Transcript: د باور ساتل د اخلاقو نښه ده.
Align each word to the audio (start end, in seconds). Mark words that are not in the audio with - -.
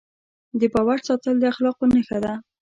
د 0.59 0.61
باور 0.73 0.99
ساتل 1.07 1.35
د 1.39 1.43
اخلاقو 1.51 1.83
نښه 1.93 2.17
ده. 2.23 2.33